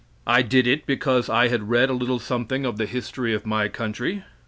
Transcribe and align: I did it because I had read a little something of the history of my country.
I 0.25 0.41
did 0.41 0.65
it 0.65 0.87
because 0.87 1.29
I 1.29 1.49
had 1.49 1.69
read 1.69 1.91
a 1.91 1.93
little 1.93 2.17
something 2.17 2.65
of 2.65 2.77
the 2.77 2.87
history 2.87 3.35
of 3.35 3.45
my 3.45 3.67
country. 3.67 4.23